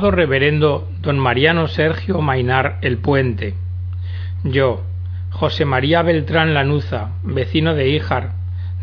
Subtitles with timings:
[0.00, 3.54] Reverendo don Mariano Sergio Mainar El Puente,
[4.42, 4.82] yo,
[5.30, 8.32] José María Beltrán Lanuza, vecino de Híjar,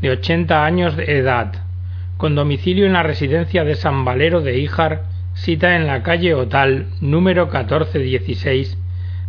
[0.02, 1.66] de ochenta años de edad,
[2.16, 5.04] con domicilio en la residencia de San Valero de Híjar,
[5.34, 8.78] cita en la calle Otal, número 1416,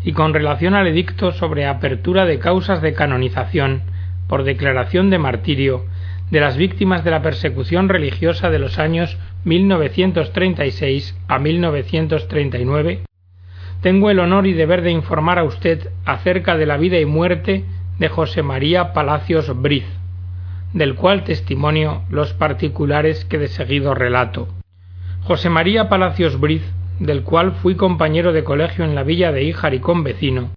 [0.04, 3.82] y con relación al edicto sobre apertura de causas de canonización
[4.28, 5.84] por declaración de martirio
[6.30, 13.00] de las víctimas de la persecución religiosa de los años 1936 a 1939,
[13.80, 17.64] tengo el honor y deber de informar a usted acerca de la vida y muerte
[17.98, 19.84] de José María Palacios Briz,
[20.72, 24.46] del cual testimonio los particulares que de seguido relato.
[25.24, 26.62] José María Palacios Briz,
[27.00, 30.50] del cual fui compañero de colegio en la villa de Híjar y vecino,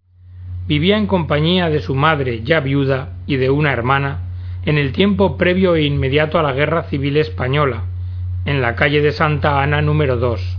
[0.68, 4.20] vivía en compañía de su madre, ya viuda, y de una hermana,
[4.64, 7.86] en el tiempo previo e inmediato a la Guerra Civil Española,
[8.46, 10.58] en la calle de Santa Ana número 2.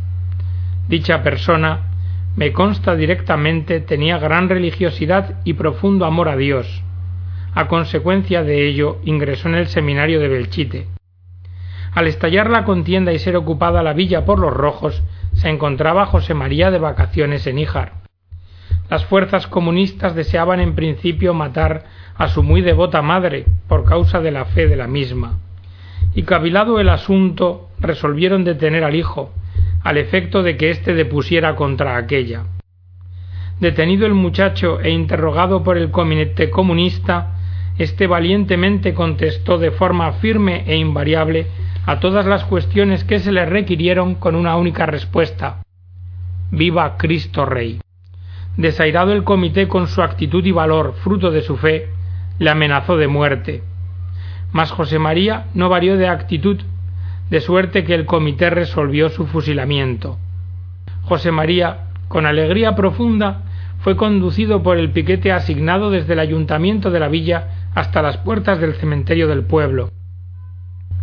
[0.88, 1.92] Dicha persona,
[2.36, 6.82] me consta directamente, tenía gran religiosidad y profundo amor a Dios.
[7.54, 10.88] A consecuencia de ello, ingresó en el seminario de Belchite.
[11.92, 16.34] Al estallar la contienda y ser ocupada la villa por los rojos, se encontraba José
[16.34, 17.92] María de vacaciones en Híjar.
[18.90, 21.84] Las fuerzas comunistas deseaban en principio matar
[22.16, 25.38] a su muy devota madre por causa de la fe de la misma.
[26.14, 29.32] Y cavilado el asunto, resolvieron detener al hijo,
[29.82, 32.44] al efecto de que éste depusiera contra aquella.
[33.60, 37.34] Detenido el muchacho e interrogado por el comité comunista,
[37.78, 41.46] éste valientemente contestó de forma firme e invariable
[41.86, 45.62] a todas las cuestiones que se le requirieron con una única respuesta
[46.50, 47.80] Viva Cristo Rey.
[48.56, 51.88] Desairado el comité con su actitud y valor, fruto de su fe,
[52.38, 53.62] le amenazó de muerte.
[54.52, 56.60] Mas José María no varió de actitud,
[57.30, 60.18] de suerte que el comité resolvió su fusilamiento.
[61.02, 63.42] José María, con alegría profunda,
[63.80, 68.58] fue conducido por el piquete asignado desde el ayuntamiento de la villa hasta las puertas
[68.60, 69.90] del cementerio del pueblo.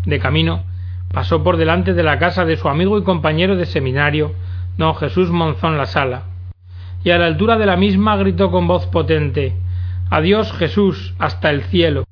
[0.06, 0.64] De camino,
[1.14, 4.34] pasó por delante de la casa de su amigo y compañero de seminario,
[4.78, 6.24] don Jesús Monzón La Sala,
[7.04, 9.56] y a la altura de la misma gritó con voz potente
[10.10, 12.06] Adiós Jesús, hasta el cielo.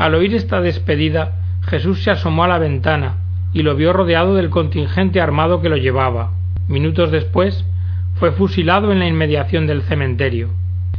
[0.00, 3.16] Al oír esta despedida, Jesús se asomó a la ventana
[3.52, 6.30] y lo vio rodeado del contingente armado que lo llevaba.
[6.68, 7.66] Minutos después,
[8.14, 10.48] fue fusilado en la inmediación del cementerio.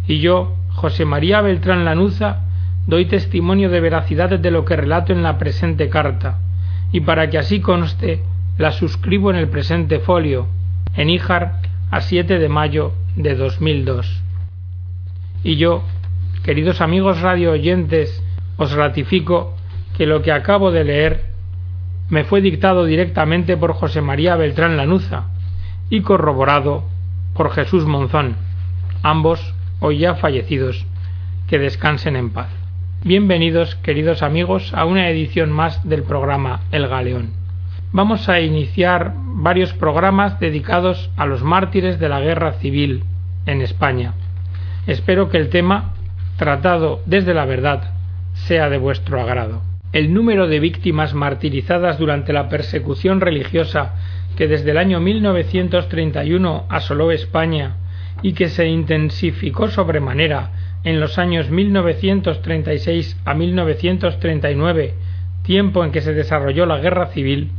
[0.06, 2.42] Y yo, José María Beltrán Lanuza,
[2.86, 6.38] doy testimonio de veracidad de lo que relato en la presente carta,
[6.92, 8.22] y para que así conste,
[8.60, 10.46] la suscribo en el presente folio,
[10.96, 11.54] en Híjar,
[11.90, 14.22] a 7 de mayo de 2002.
[15.44, 15.82] Y yo,
[16.44, 18.20] Queridos amigos radio oyentes,
[18.62, 19.56] os ratifico
[19.98, 21.26] que lo que acabo de leer
[22.10, 25.30] me fue dictado directamente por José María Beltrán Lanuza
[25.90, 26.84] y corroborado
[27.34, 28.36] por Jesús Monzón,
[29.02, 30.86] ambos hoy ya fallecidos,
[31.48, 32.50] que descansen en paz.
[33.04, 37.32] Bienvenidos, queridos amigos, a una edición más del programa El Galeón.
[37.92, 43.06] Vamos a iniciar varios programas dedicados a los mártires de la guerra civil
[43.48, 44.14] en España.
[44.86, 45.96] Espero que el tema
[46.38, 48.01] tratado desde la verdad
[48.34, 49.62] sea de vuestro agrado.
[49.94, 53.96] El número de víctimas martirizadas durante la persecución religiosa
[54.38, 57.76] que desde el año 1931 asoló España
[58.22, 60.52] y que se intensificó sobremanera
[60.84, 64.94] en los años 1936 a 1939,
[65.44, 67.52] tiempo en que se desarrolló la guerra civil,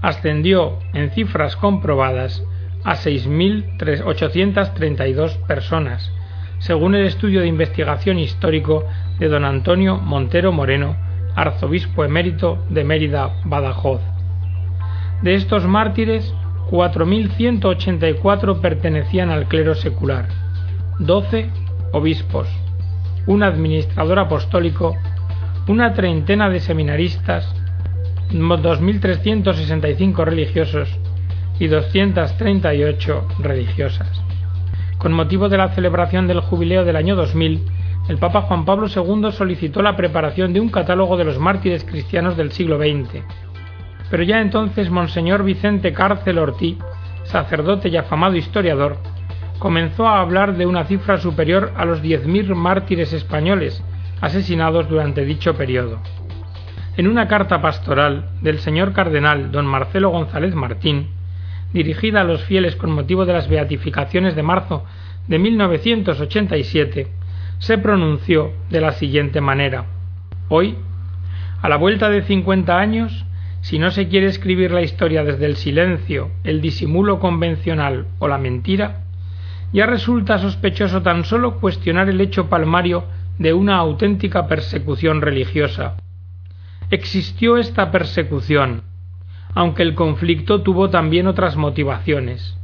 [0.00, 2.44] ascendió en cifras comprobadas
[2.84, 6.12] a 6.832 personas,
[6.62, 8.84] según el estudio de investigación histórico
[9.18, 10.96] de don Antonio Montero Moreno,
[11.34, 14.00] arzobispo emérito de Mérida, Badajoz.
[15.22, 16.32] De estos mártires,
[16.70, 20.28] 4.184 pertenecían al clero secular,
[21.00, 21.50] 12
[21.92, 22.46] obispos,
[23.26, 24.96] un administrador apostólico,
[25.66, 27.52] una treintena de seminaristas,
[28.30, 30.96] 2.365 religiosos
[31.58, 34.31] y 238 religiosas.
[35.02, 37.60] Con motivo de la celebración del jubileo del año 2000,
[38.08, 42.36] el Papa Juan Pablo II solicitó la preparación de un catálogo de los mártires cristianos
[42.36, 43.24] del siglo XX.
[44.12, 46.78] Pero ya entonces Monseñor Vicente Cárcel Ortí,
[47.24, 48.98] sacerdote y afamado historiador,
[49.58, 53.82] comenzó a hablar de una cifra superior a los 10.000 mártires españoles
[54.20, 55.98] asesinados durante dicho periodo.
[56.96, 61.08] En una carta pastoral del señor cardenal don Marcelo González Martín,
[61.72, 64.84] dirigida a los fieles con motivo de las beatificaciones de marzo
[65.28, 67.08] de 1987,
[67.58, 69.86] se pronunció de la siguiente manera.
[70.48, 70.76] Hoy,
[71.60, 73.24] a la vuelta de 50 años,
[73.60, 78.38] si no se quiere escribir la historia desde el silencio, el disimulo convencional o la
[78.38, 79.04] mentira,
[79.72, 83.04] ya resulta sospechoso tan solo cuestionar el hecho palmario
[83.38, 85.96] de una auténtica persecución religiosa.
[86.90, 88.82] Existió esta persecución,
[89.54, 92.56] aunque el conflicto tuvo también otras motivaciones.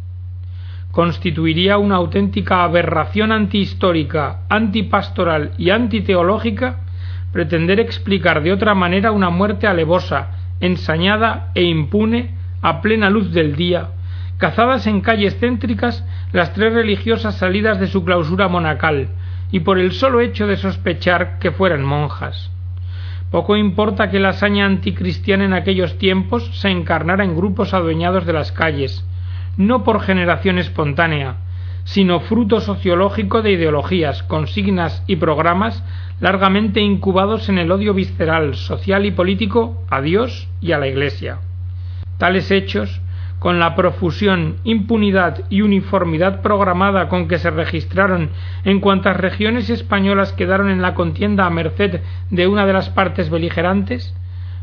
[0.91, 6.81] Constituiría una auténtica aberración antihistórica, antipastoral y antiteológica
[7.33, 10.31] pretender explicar de otra manera una muerte alevosa,
[10.61, 13.91] ensañada e impune a plena luz del día,
[14.39, 19.09] cazadas en calles céntricas las tres religiosas salidas de su clausura monacal,
[19.51, 22.51] y por el solo hecho de sospechar que fueran monjas.
[23.31, 28.33] Poco importa que la hazaña anticristiana en aquellos tiempos se encarnara en grupos adueñados de
[28.33, 29.05] las calles,
[29.59, 31.37] no por generación espontánea,
[31.85, 35.85] sino fruto sociológico de ideologías, consignas y programas
[36.21, 41.39] largamente incubados en el odio visceral, social y político a Dios y a la Iglesia.
[42.19, 43.01] Tales hechos
[43.39, 48.31] con la profusión, impunidad y uniformidad programada con que se registraron
[48.65, 52.01] en cuantas regiones españolas quedaron en la contienda a merced
[52.31, 54.15] de una de las partes beligerantes,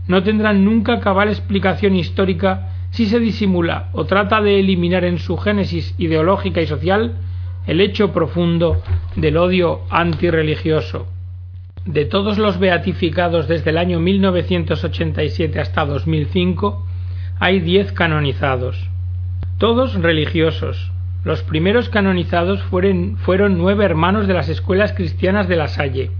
[0.07, 5.37] no tendrán nunca cabal explicación histórica si se disimula o trata de eliminar en su
[5.37, 7.15] génesis ideológica y social
[7.67, 8.81] el hecho profundo
[9.15, 11.07] del odio antirreligioso.
[11.85, 16.85] De todos los beatificados desde el año 1987 hasta 2005,
[17.39, 18.89] hay diez canonizados,
[19.57, 20.91] todos religiosos.
[21.25, 23.17] Los primeros canonizados fueron,
[23.57, 26.11] nueve hermanos de las escuelas cristianas de La Salle,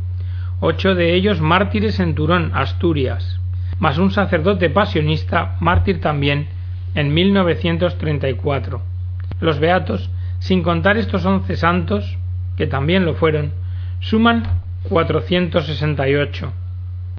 [0.60, 3.40] ocho de ellos mártires en Turón, Asturias,
[3.80, 6.48] más un sacerdote pasionista, mártir también,
[6.96, 8.82] en 1934.
[9.40, 10.10] Los beatos,
[10.40, 12.18] sin contar estos once santos,
[12.58, 13.52] que también lo fueron,
[14.00, 14.44] suman
[14.90, 16.52] 468.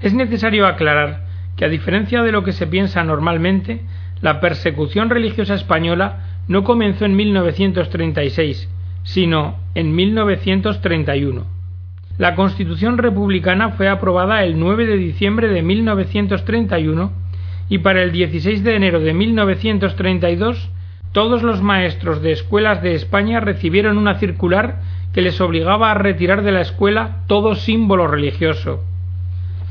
[0.01, 1.26] Es necesario aclarar
[1.57, 3.81] que a diferencia de lo que se piensa normalmente,
[4.21, 8.69] la persecución religiosa española no comenzó en 1936,
[9.03, 11.45] sino en 1931.
[12.19, 17.13] La Constitución republicana fue aprobada el 9 de diciembre de 1931
[17.69, 20.71] y para el 16 de enero de 1932
[21.13, 24.81] todos los maestros de escuelas de España recibieron una circular
[25.13, 28.85] que les obligaba a retirar de la escuela todo símbolo religioso.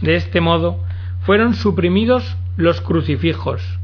[0.02, 0.85] De este modo,
[1.26, 3.80] fueron suprimidos los crucifijos.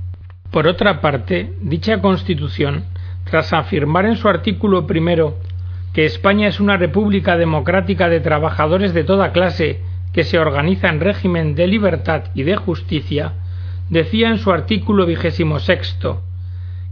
[0.51, 2.85] Por otra parte, dicha Constitución,
[3.23, 5.37] tras afirmar en su artículo primero
[5.93, 9.81] que España es una república democrática de trabajadores de toda clase
[10.13, 13.33] que se organiza en régimen de libertad y de justicia,
[13.89, 16.23] decía en su artículo vigésimo sexto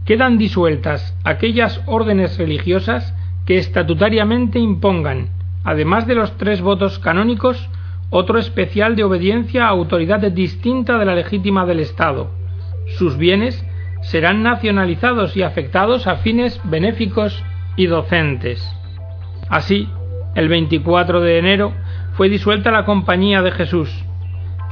[0.04, 3.14] quedan disueltas aquellas órdenes religiosas
[3.46, 5.28] que estatutariamente impongan,
[5.64, 7.68] además de los tres votos canónicos,
[8.10, 12.30] otro especial de obediencia a autoridad distinta de la legítima del Estado.
[12.98, 13.64] Sus bienes
[14.02, 17.42] serán nacionalizados y afectados a fines benéficos
[17.76, 18.68] y docentes.
[19.48, 19.88] Así,
[20.34, 21.72] el 24 de enero
[22.14, 24.04] fue disuelta la Compañía de Jesús.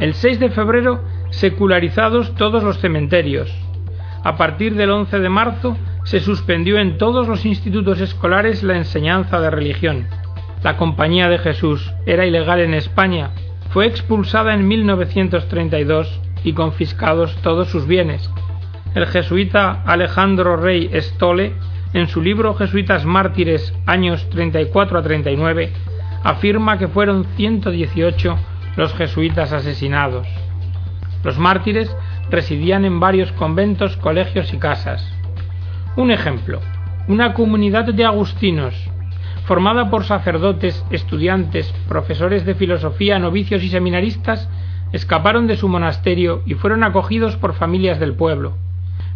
[0.01, 3.55] El 6 de febrero, secularizados todos los cementerios.
[4.25, 9.41] A partir del 11 de marzo, se suspendió en todos los institutos escolares la enseñanza
[9.41, 10.07] de religión
[10.63, 13.31] la Compañía de Jesús era ilegal en España,
[13.71, 18.31] fue expulsada en 1932 y confiscados todos sus bienes.
[18.95, 21.53] El jesuita Alejandro Rey Stole,
[21.93, 25.73] en su libro Jesuitas Mártires años 34 a 39,
[26.25, 28.39] afirma que fueron 118
[28.77, 30.27] los jesuitas asesinados.
[31.23, 31.95] Los mártires
[32.31, 35.07] residían en varios conventos, colegios y casas.
[35.97, 36.61] Un ejemplo,
[37.09, 38.75] una comunidad de agustinos
[39.49, 44.47] formada por sacerdotes, estudiantes, profesores de filosofía, novicios y seminaristas,
[44.93, 48.59] escaparon de su monasterio y fueron acogidos por familias del pueblo.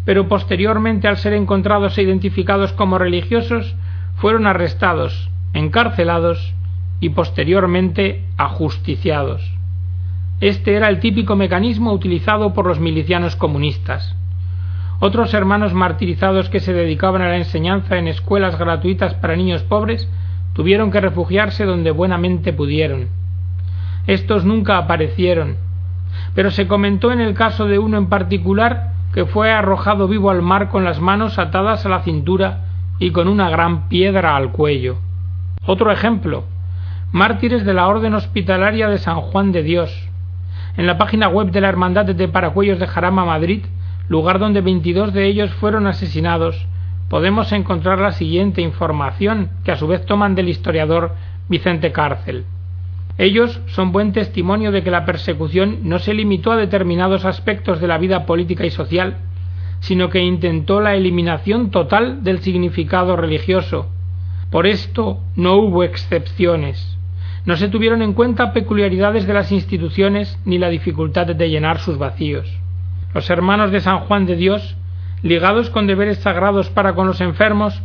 [0.05, 3.75] Pero posteriormente, al ser encontrados e identificados como religiosos,
[4.15, 6.55] fueron arrestados, encarcelados
[6.99, 9.53] y posteriormente ajusticiados.
[10.41, 14.15] Este era el típico mecanismo utilizado por los milicianos comunistas.
[14.99, 20.09] Otros hermanos martirizados que se dedicaban a la enseñanza en escuelas gratuitas para niños pobres
[20.53, 23.09] tuvieron que refugiarse donde buenamente pudieron.
[24.07, 25.57] Estos nunca aparecieron,
[26.35, 30.41] pero se comentó en el caso de uno en particular que fue arrojado vivo al
[30.41, 32.65] mar con las manos atadas a la cintura
[32.99, 34.97] y con una gran piedra al cuello.
[35.65, 36.45] Otro ejemplo,
[37.11, 40.09] mártires de la Orden Hospitalaria de San Juan de Dios.
[40.75, 43.63] En la página web de la Hermandad de Paracuellos de Jarama, Madrid,
[44.09, 46.67] lugar donde veintidós de ellos fueron asesinados,
[47.13, 51.13] podemos encontrar la siguiente información, que a su vez toman del historiador
[51.47, 52.43] Vicente Cárcel.
[53.19, 57.87] Ellos son buen testimonio de que la persecución no se limitó a determinados aspectos de
[57.87, 59.17] la vida política y social,
[59.79, 63.91] sino que intentó la eliminación total del significado religioso.
[64.49, 66.97] Por esto no hubo excepciones.
[67.45, 71.99] No se tuvieron en cuenta peculiaridades de las instituciones ni la dificultad de llenar sus
[71.99, 72.51] vacíos.
[73.13, 74.75] Los hermanos de San Juan de Dios,
[75.23, 77.81] ligados con deberes sagrados para con los enfermos,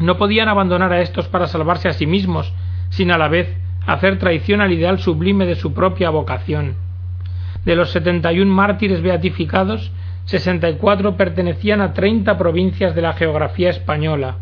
[0.00, 2.54] no podían abandonar a éstos para salvarse a sí mismos,
[2.88, 3.54] sin a la vez
[3.86, 6.76] hacer traición al ideal sublime de su propia vocación.
[7.64, 9.92] De los setenta y un mártires beatificados,
[10.24, 14.36] sesenta y cuatro pertenecían a treinta provincias de la geografía española,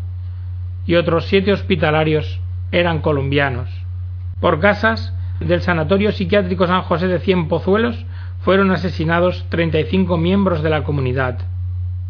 [0.85, 2.39] y otros siete hospitalarios
[2.71, 3.69] eran colombianos.
[4.39, 8.05] Por casas del Sanatorio Psiquiátrico San José de Cien Pozuelos
[8.41, 11.39] fueron asesinados treinta y cinco miembros de la comunidad.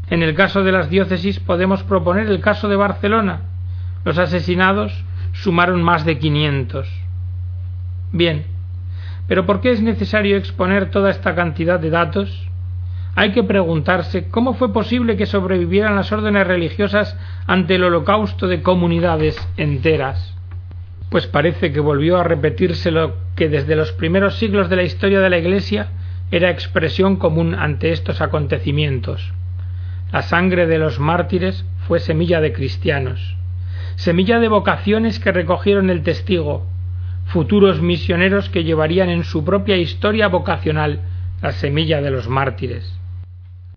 [0.09, 3.41] En el caso de las diócesis podemos proponer el caso de Barcelona.
[4.05, 6.89] Los asesinados sumaron más de quinientos.
[8.11, 8.45] Bien,
[9.27, 12.49] pero ¿por qué es necesario exponer toda esta cantidad de datos?
[13.15, 18.63] Hay que preguntarse cómo fue posible que sobrevivieran las órdenes religiosas ante el holocausto de
[18.63, 20.35] comunidades enteras.
[21.11, 25.19] Pues parece que volvió a repetirse lo que desde los primeros siglos de la historia
[25.19, 25.89] de la Iglesia
[26.31, 29.33] era expresión común ante estos acontecimientos.
[30.11, 33.37] La sangre de los mártires fue semilla de cristianos,
[33.95, 36.65] semilla de vocaciones que recogieron el testigo,
[37.25, 41.01] futuros misioneros que llevarían en su propia historia vocacional
[41.43, 42.97] la semilla de los mártires.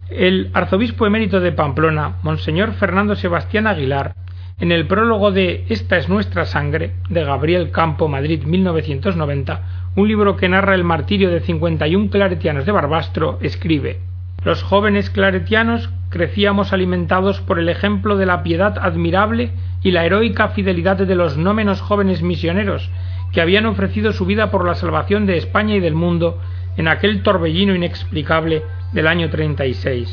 [0.08, 4.14] El arzobispo emérito de Pamplona, Monseñor Fernando Sebastián Aguilar,
[4.58, 10.36] en el prólogo de Esta es nuestra sangre, de Gabriel Campo, Madrid, 1990, un libro
[10.36, 14.00] que narra el martirio de 51 claretianos de Barbastro, escribe
[14.44, 20.48] Los jóvenes claretianos crecíamos alimentados por el ejemplo de la piedad admirable y la heroica
[20.48, 22.90] fidelidad de los no menos jóvenes misioneros
[23.32, 26.38] que habían ofrecido su vida por la salvación de España y del mundo
[26.76, 30.12] en aquel torbellino inexplicable del año 36.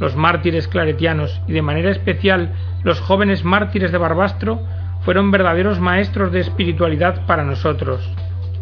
[0.00, 2.52] Los mártires claretianos y de manera especial
[2.84, 4.60] los jóvenes mártires de Barbastro
[5.02, 8.08] fueron verdaderos maestros de espiritualidad para nosotros.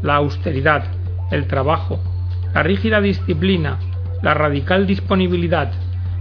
[0.03, 0.85] La austeridad,
[1.31, 2.01] el trabajo,
[2.55, 3.79] la rígida disciplina,
[4.27, 5.71] la radical disponibilidad,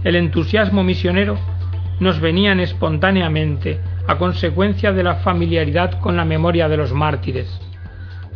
[0.04, 1.36] el entusiasmo misionero
[1.98, 7.60] nos venían espontáneamente a consecuencia de la familiaridad con la memoria de los mártires.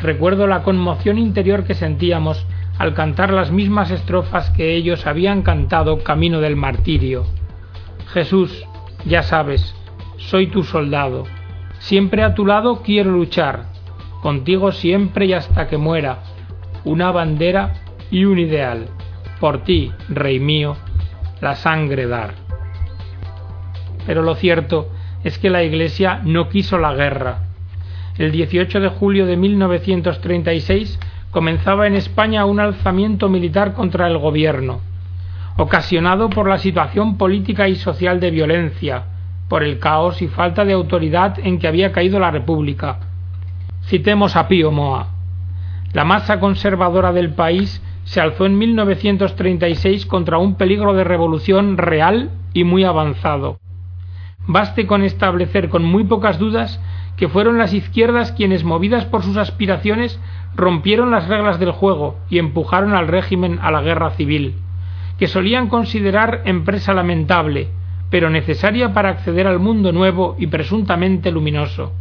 [0.00, 2.44] Recuerdo la conmoción interior que sentíamos
[2.78, 7.26] al cantar las mismas estrofas que ellos habían cantado camino del martirio.
[8.12, 8.66] Jesús,
[9.04, 9.76] ya sabes,
[10.16, 11.26] soy tu soldado.
[11.78, 13.66] Siempre a tu lado quiero luchar,
[14.20, 16.24] contigo siempre y hasta que muera,
[16.82, 17.74] una bandera
[18.10, 18.88] y un ideal.
[19.40, 20.76] Por ti, Rey mío,
[21.40, 22.34] la sangre dar.
[24.06, 24.90] Pero lo cierto
[25.24, 27.44] es que la Iglesia no quiso la guerra.
[28.18, 34.82] El 18 de julio de 1936 comenzaba en España un alzamiento militar contra el gobierno,
[35.56, 39.04] ocasionado por la situación política y social de violencia,
[39.48, 42.98] por el caos y falta de autoridad en que había caído la República.
[43.84, 45.08] Citemos a Pío Moa.
[45.92, 52.30] La masa conservadora del país se alzó en 1936 contra un peligro de revolución real
[52.52, 53.58] y muy avanzado.
[54.46, 56.80] Baste con establecer con muy pocas dudas
[57.16, 60.18] que fueron las izquierdas quienes, movidas por sus aspiraciones,
[60.56, 64.54] rompieron las reglas del juego y empujaron al régimen a la guerra civil,
[65.18, 67.68] que solían considerar empresa lamentable,
[68.08, 71.92] pero necesaria para acceder al mundo nuevo y presuntamente luminoso,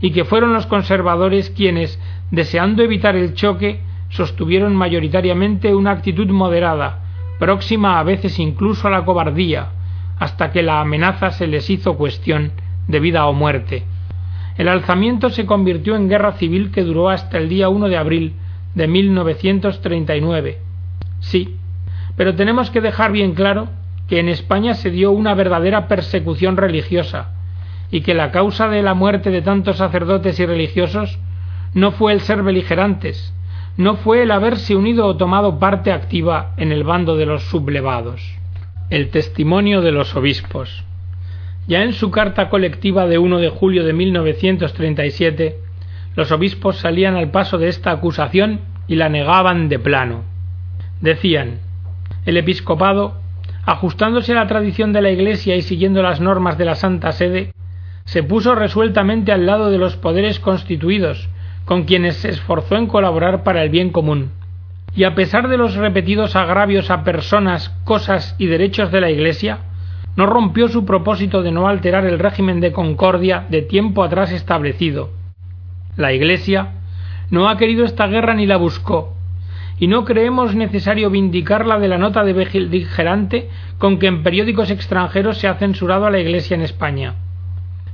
[0.00, 1.98] y que fueron los conservadores quienes,
[2.30, 7.00] deseando evitar el choque, sostuvieron mayoritariamente una actitud moderada,
[7.38, 9.70] próxima a veces incluso a la cobardía,
[10.18, 12.52] hasta que la amenaza se les hizo cuestión
[12.86, 13.84] de vida o muerte.
[14.58, 18.34] El alzamiento se convirtió en guerra civil que duró hasta el día 1 de abril
[18.74, 20.58] de 1939.
[21.20, 21.56] Sí,
[22.16, 23.68] pero tenemos que dejar bien claro
[24.08, 27.30] que en España se dio una verdadera persecución religiosa
[27.90, 31.18] y que la causa de la muerte de tantos sacerdotes y religiosos
[31.74, 33.32] no fue el ser beligerantes,
[33.80, 38.20] no fue el haberse unido o tomado parte activa en el bando de los sublevados.
[38.90, 40.84] El testimonio de los obispos.
[41.66, 45.56] Ya en su carta colectiva de 1 de julio de 1937,
[46.14, 50.24] los obispos salían al paso de esta acusación y la negaban de plano.
[51.00, 51.60] Decían,
[52.26, 53.14] el episcopado,
[53.64, 57.54] ajustándose a la tradición de la Iglesia y siguiendo las normas de la Santa Sede,
[58.04, 61.30] se puso resueltamente al lado de los poderes constituidos,
[61.70, 64.32] con quienes se esforzó en colaborar para el bien común.
[64.92, 69.58] Y a pesar de los repetidos agravios a personas, cosas y derechos de la Iglesia,
[70.16, 75.10] no rompió su propósito de no alterar el régimen de concordia de tiempo atrás establecido.
[75.96, 76.72] La Iglesia
[77.30, 79.14] no ha querido esta guerra ni la buscó,
[79.78, 83.48] y no creemos necesario vindicarla de la nota de beligerante
[83.78, 87.14] con que en periódicos extranjeros se ha censurado a la Iglesia en España.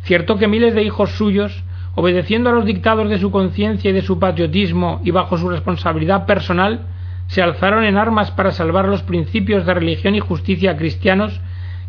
[0.01, 1.63] Cierto que miles de hijos suyos,
[1.97, 6.27] obedeciendo a los dictados de su conciencia y de su patriotismo y bajo su responsabilidad
[6.27, 6.83] personal,
[7.27, 11.41] se alzaron en armas para salvar los principios de religión y justicia cristianos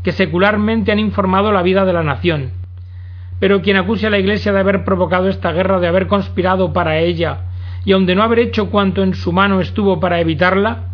[0.04, 2.52] que secularmente han informado la vida de la nación.
[3.40, 6.98] Pero quien acuse a la Iglesia de haber provocado esta guerra, de haber conspirado para
[7.00, 7.42] ella,
[7.84, 10.86] y aun de no haber hecho cuanto en su mano estuvo para evitarla,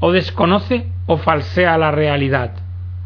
[0.00, 2.52] o desconoce o falsea la realidad.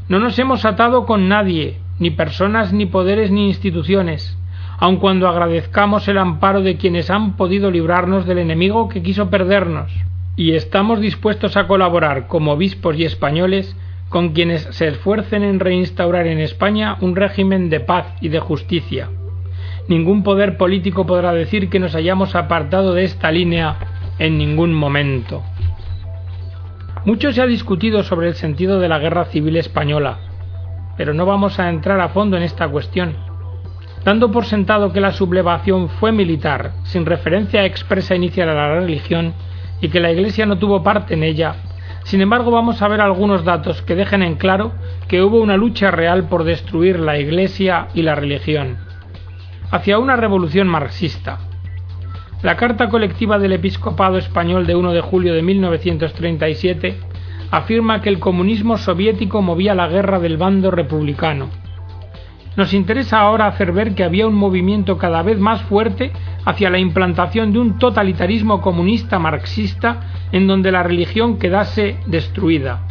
[0.09, 4.39] No nos hemos atado con nadie, ni personas, ni poderes, ni instituciones,
[4.81, 9.93] aun cuando agradezcamos el amparo de quienes han podido librarnos del enemigo que quiso perdernos,
[10.37, 13.77] y estamos dispuestos a colaborar como obispos y españoles
[14.09, 19.11] con quienes se esfuercen en reinstaurar en España un régimen de paz y de justicia.
[19.87, 23.77] Ningún poder político podrá decir que nos hayamos apartado de esta línea
[24.19, 25.43] en ningún momento.
[27.05, 30.19] Mucho se ha discutido sobre el sentido de la guerra civil española,
[30.97, 33.30] pero no vamos a entrar a fondo en esta cuestión.
[34.05, 39.35] Dando por sentado que la sublevación fue militar, sin referencia expresa inicial a la religión,
[39.81, 41.57] y que la Iglesia no tuvo parte en ella,
[42.05, 44.73] sin embargo, vamos a ver algunos datos que dejen en claro
[45.07, 48.79] que hubo una lucha real por destruir la Iglesia y la religión,
[49.71, 51.39] hacia una revolución marxista.
[52.43, 56.97] La Carta Colectiva del Episcopado Español de 1 de julio de 1937
[57.51, 61.51] afirma que el comunismo soviético movía la guerra del bando republicano,
[62.61, 66.13] nos interesa ahora hacer ver que había un movimiento cada vez más fuerte
[66.45, 70.01] hacia la implantación de un totalitarismo comunista marxista
[70.31, 72.83] en donde la religión quedase destruida.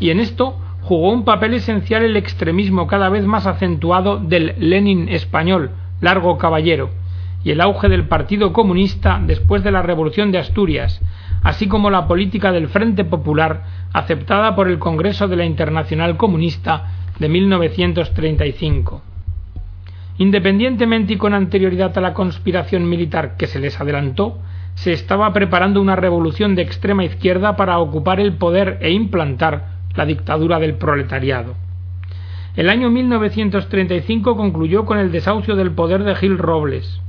[0.00, 5.10] Y en esto jugó un papel esencial el extremismo cada vez más acentuado del Lenin
[5.10, 6.88] español, Largo Caballero,
[7.44, 11.02] y el auge del Partido Comunista después de la Revolución de Asturias,
[11.42, 17.01] así como la política del Frente Popular aceptada por el Congreso de la Internacional Comunista
[17.18, 19.02] de 1935.
[20.18, 24.38] Independientemente y con anterioridad a la conspiración militar que se les adelantó,
[24.74, 30.06] se estaba preparando una revolución de extrema izquierda para ocupar el poder e implantar la
[30.06, 31.54] dictadura del proletariado.
[32.56, 37.00] El año 1935 concluyó con el desahucio del poder de Gil Robles,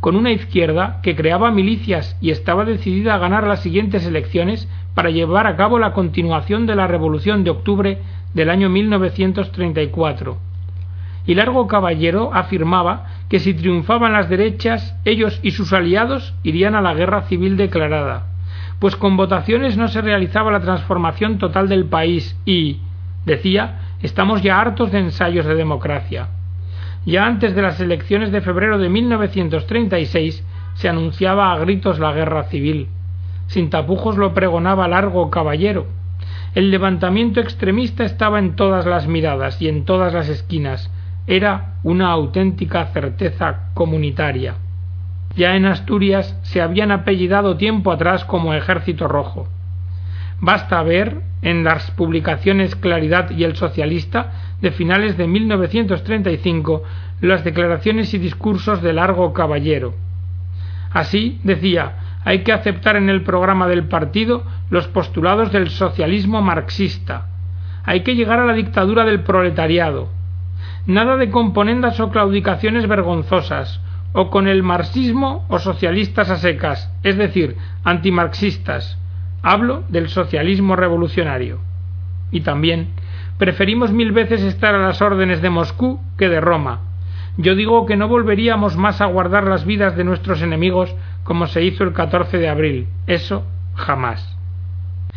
[0.00, 5.10] con una izquierda que creaba milicias y estaba decidida a ganar las siguientes elecciones para
[5.10, 7.98] llevar a cabo la continuación de la Revolución de Octubre
[8.34, 10.38] del año 1934.
[11.26, 16.82] Y Largo Caballero afirmaba que si triunfaban las derechas, ellos y sus aliados irían a
[16.82, 18.26] la guerra civil declarada,
[18.78, 22.80] pues con votaciones no se realizaba la transformación total del país y,
[23.24, 26.28] decía, estamos ya hartos de ensayos de democracia.
[27.06, 32.44] Ya antes de las elecciones de febrero de 1936 se anunciaba a gritos la guerra
[32.44, 32.88] civil.
[33.46, 35.86] Sin tapujos lo pregonaba Largo Caballero,
[36.54, 40.90] el levantamiento extremista estaba en todas las miradas y en todas las esquinas.
[41.26, 44.56] Era una auténtica certeza comunitaria.
[45.34, 49.48] Ya en Asturias se habían apellidado tiempo atrás como Ejército Rojo.
[50.40, 56.82] Basta ver en las publicaciones Claridad y El Socialista de finales de 1935
[57.22, 59.94] las declaraciones y discursos de Largo Caballero.
[60.90, 67.26] Así decía hay que aceptar en el programa del partido los postulados del socialismo marxista.
[67.84, 70.08] Hay que llegar a la dictadura del proletariado.
[70.86, 73.80] Nada de componendas o claudicaciones vergonzosas,
[74.12, 78.98] o con el marxismo o socialistas a secas, es decir, antimarxistas.
[79.42, 81.60] Hablo del socialismo revolucionario.
[82.30, 82.88] Y también,
[83.38, 86.80] preferimos mil veces estar a las órdenes de Moscú que de Roma.
[87.38, 91.62] Yo digo que no volveríamos más a guardar las vidas de nuestros enemigos como se
[91.62, 92.86] hizo el 14 de abril.
[93.06, 94.36] Eso jamás.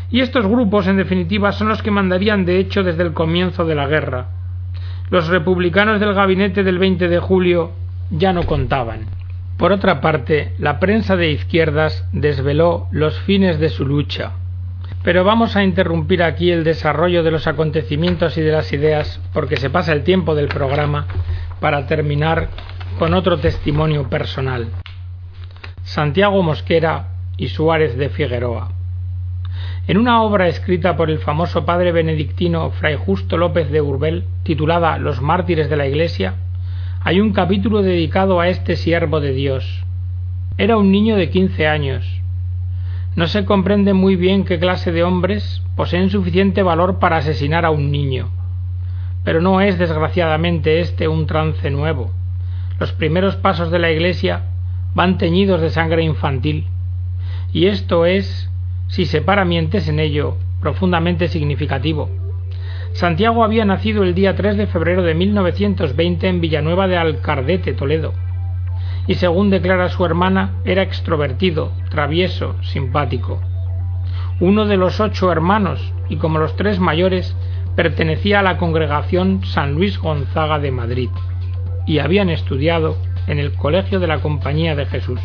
[0.09, 3.75] Y estos grupos, en definitiva, son los que mandarían de hecho desde el comienzo de
[3.75, 4.27] la guerra.
[5.09, 7.71] Los republicanos del gabinete del 20 de julio
[8.11, 9.05] ya no contaban.
[9.57, 14.33] Por otra parte, la prensa de izquierdas desveló los fines de su lucha.
[15.03, 19.57] Pero vamos a interrumpir aquí el desarrollo de los acontecimientos y de las ideas porque
[19.57, 21.05] se pasa el tiempo del programa
[21.59, 22.49] para terminar
[22.97, 24.67] con otro testimonio personal.
[25.85, 28.71] Santiago Mosquera y Suárez de Figueroa.
[29.85, 34.97] En una obra escrita por el famoso padre benedictino Fray Justo López de Urbel, titulada
[34.97, 36.37] Los mártires de la Iglesia,
[37.01, 39.85] hay un capítulo dedicado a este siervo de Dios.
[40.57, 42.19] Era un niño de quince años.
[43.15, 47.69] No se comprende muy bien qué clase de hombres poseen suficiente valor para asesinar a
[47.69, 48.31] un niño.
[49.23, 52.11] Pero no es desgraciadamente este un trance nuevo.
[52.79, 54.45] Los primeros pasos de la Iglesia
[54.95, 56.65] van teñidos de sangre infantil.
[57.53, 58.49] Y esto es,
[58.87, 62.09] si se para mientes en ello, profundamente significativo.
[62.93, 68.13] Santiago había nacido el día 3 de febrero de 1920 en Villanueva de Alcardete, Toledo.
[69.05, 73.41] Y según declara su hermana, era extrovertido, travieso, simpático.
[74.39, 77.35] Uno de los ocho hermanos, y como los tres mayores,
[77.75, 81.09] pertenecía a la congregación San Luis Gonzaga de Madrid,
[81.85, 82.95] y habían estudiado
[83.27, 85.19] en el Colegio de la Compañía de Jesús.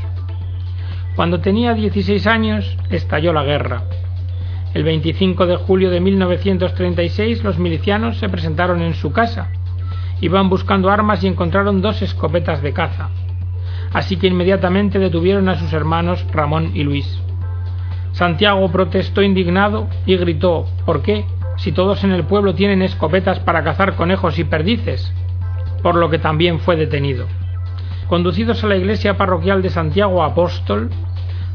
[1.16, 3.82] Cuando tenía 16 años, estalló la guerra,
[4.72, 9.48] el 25 de julio de 1936 los milicianos se presentaron en su casa.
[10.20, 13.08] Iban buscando armas y encontraron dos escopetas de caza.
[13.92, 17.20] Así que inmediatamente detuvieron a sus hermanos Ramón y Luis.
[18.12, 21.24] Santiago protestó indignado y gritó ¿Por qué?
[21.56, 25.12] Si todos en el pueblo tienen escopetas para cazar conejos y perdices.
[25.82, 27.26] Por lo que también fue detenido.
[28.10, 30.90] Conducidos a la iglesia parroquial de Santiago Apóstol,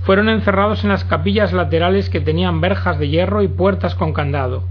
[0.04, 4.64] fueron encerrados en las capillas laterales que tenían verjas de hierro y puertas con candado.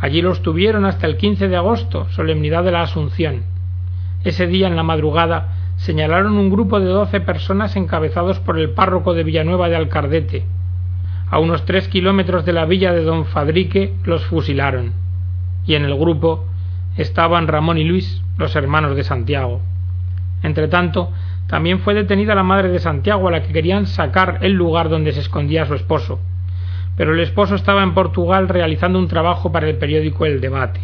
[0.00, 3.42] Allí los tuvieron hasta el 15 de agosto, solemnidad de la Asunción.
[4.24, 9.12] Ese día, en la madrugada, señalaron un grupo de doce personas encabezados por el párroco
[9.12, 10.46] de Villanueva de Alcardete.
[11.28, 14.94] A unos tres kilómetros de la villa de don Fadrique los fusilaron.
[15.66, 16.46] Y en el grupo
[16.96, 19.60] estaban Ramón y Luis, los hermanos de Santiago.
[20.42, 21.10] Entretanto,
[21.46, 25.12] también fue detenida la madre de Santiago, a la que querían sacar el lugar donde
[25.12, 26.20] se escondía su esposo.
[26.96, 30.80] Pero el esposo estaba en Portugal realizando un trabajo para el periódico El Debate.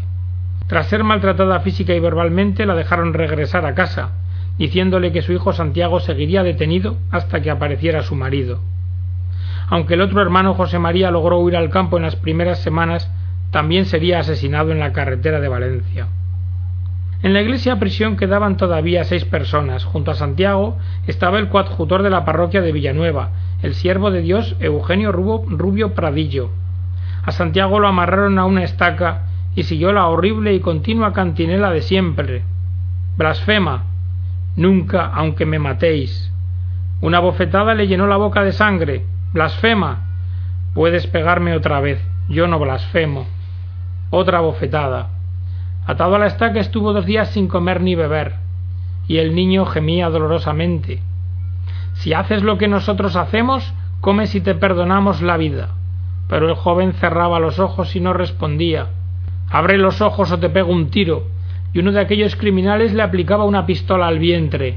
[0.66, 4.12] Tras ser maltratada física y verbalmente, la dejaron regresar a casa,
[4.58, 8.60] diciéndole que su hijo Santiago seguiría detenido hasta que apareciera su marido.
[9.68, 13.10] Aunque el otro hermano José María logró huir al campo en las primeras semanas,
[13.50, 16.08] también sería asesinado en la carretera de Valencia.
[17.20, 19.84] En la iglesia prisión quedaban todavía seis personas.
[19.84, 20.78] Junto a Santiago
[21.08, 26.50] estaba el coadjutor de la parroquia de Villanueva, el siervo de Dios Eugenio Rubio Pradillo.
[27.24, 29.22] A Santiago lo amarraron a una estaca
[29.56, 32.44] y siguió la horrible y continua cantinela de siempre.
[33.16, 33.86] Blasfema.
[34.54, 36.32] Nunca, aunque me matéis.
[37.00, 39.04] Una bofetada le llenó la boca de sangre.
[39.32, 40.04] Blasfema.
[40.72, 42.00] Puedes pegarme otra vez.
[42.28, 43.26] Yo no blasfemo.
[44.10, 45.17] Otra bofetada.
[45.88, 48.34] Atado a la estaca estuvo dos días sin comer ni beber,
[49.06, 51.00] y el niño gemía dolorosamente.
[51.94, 53.72] Si haces lo que nosotros hacemos,
[54.02, 55.70] comes y te perdonamos la vida.
[56.28, 58.88] Pero el joven cerraba los ojos y no respondía.
[59.48, 61.28] Abre los ojos o te pego un tiro.
[61.72, 64.76] Y uno de aquellos criminales le aplicaba una pistola al vientre.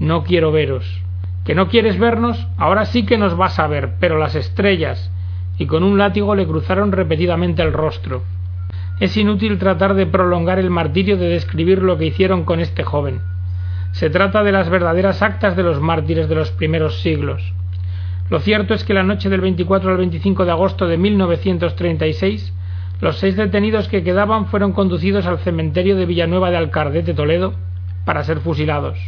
[0.00, 1.02] No quiero veros.
[1.44, 2.48] ¿Que no quieres vernos?
[2.56, 5.12] Ahora sí que nos vas a ver, pero las estrellas.
[5.58, 8.22] Y con un látigo le cruzaron repetidamente el rostro.
[9.00, 13.20] Es inútil tratar de prolongar el martirio de describir lo que hicieron con este joven.
[13.92, 17.52] Se trata de las verdaderas actas de los mártires de los primeros siglos.
[18.28, 22.52] Lo cierto es que la noche del 24 al 25 de agosto de 1936,
[23.00, 27.54] los seis detenidos que quedaban fueron conducidos al cementerio de Villanueva de Alcardete, Toledo,
[28.04, 28.98] para ser fusilados.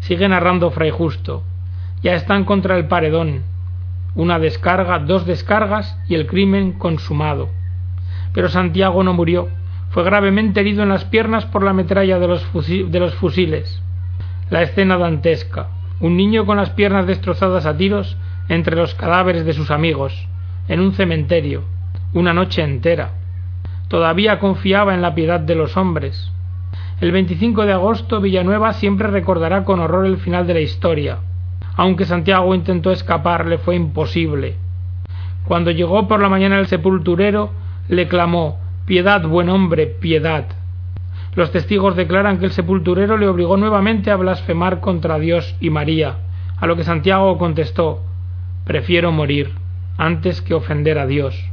[0.00, 1.42] Sigue narrando Fray Justo.
[2.02, 3.42] Ya están contra el paredón.
[4.14, 7.57] Una descarga, dos descargas y el crimen consumado
[8.32, 9.48] pero Santiago no murió.
[9.90, 12.44] Fue gravemente herido en las piernas por la metralla de los,
[13.14, 13.82] fusiles.
[14.50, 15.68] La escena dantesca.
[16.00, 18.16] Un niño con las piernas destrozadas a tiros
[18.48, 20.28] entre los cadáveres de sus amigos,
[20.68, 21.64] en un cementerio,
[22.14, 23.10] una noche entera.
[23.88, 26.30] Todavía confiaba en la piedad de los hombres.
[27.00, 31.18] El 25 de agosto Villanueva siempre recordará con horror el final de la historia.
[31.76, 34.56] Aunque Santiago intentó escapar, le fue imposible.
[35.44, 37.52] Cuando llegó por la mañana el sepulturero,
[37.88, 40.46] le clamó Piedad, buen hombre, piedad.
[41.34, 46.16] Los testigos declaran que el sepulturero le obligó nuevamente a blasfemar contra Dios y María,
[46.58, 48.02] a lo que Santiago contestó
[48.64, 49.52] Prefiero morir
[49.98, 51.50] antes que ofender a Dios.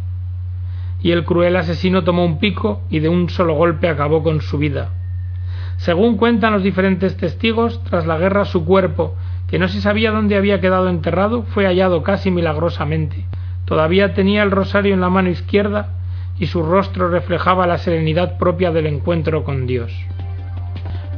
[1.02, 4.58] Y el cruel asesino tomó un pico y de un solo golpe acabó con su
[4.58, 4.92] vida.
[5.78, 9.16] Según cuentan los diferentes testigos, tras la guerra su cuerpo,
[9.48, 13.26] que no se sabía dónde había quedado enterrado, fue hallado casi milagrosamente.
[13.66, 15.95] Todavía tenía el rosario en la mano izquierda
[16.40, 19.94] y su rostro reflejaba la serenidad propia del encuentro con Dios.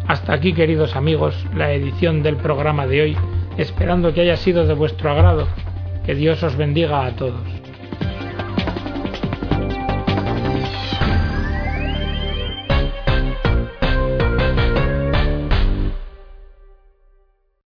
[0.08, 3.18] Hasta aquí, queridos amigos, la edición del programa de hoy,
[3.58, 5.48] esperando que haya sido de vuestro agrado.
[6.06, 7.67] Que Dios os bendiga a todos.